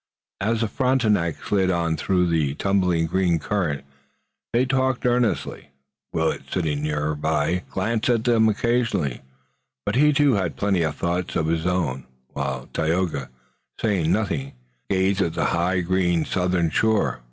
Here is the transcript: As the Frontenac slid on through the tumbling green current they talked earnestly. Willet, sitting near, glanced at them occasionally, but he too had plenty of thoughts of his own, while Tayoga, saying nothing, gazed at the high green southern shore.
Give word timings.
As 0.41 0.61
the 0.61 0.67
Frontenac 0.67 1.35
slid 1.43 1.69
on 1.69 1.95
through 1.95 2.25
the 2.25 2.55
tumbling 2.55 3.05
green 3.05 3.37
current 3.37 3.83
they 4.51 4.65
talked 4.65 5.05
earnestly. 5.05 5.69
Willet, 6.11 6.51
sitting 6.51 6.81
near, 6.81 7.13
glanced 7.69 8.09
at 8.09 8.23
them 8.23 8.49
occasionally, 8.49 9.21
but 9.85 9.93
he 9.95 10.11
too 10.11 10.33
had 10.33 10.55
plenty 10.55 10.81
of 10.81 10.95
thoughts 10.95 11.35
of 11.35 11.45
his 11.45 11.67
own, 11.67 12.05
while 12.29 12.67
Tayoga, 12.73 13.29
saying 13.79 14.11
nothing, 14.11 14.53
gazed 14.89 15.21
at 15.21 15.35
the 15.35 15.45
high 15.53 15.81
green 15.81 16.25
southern 16.25 16.71
shore. 16.71 17.19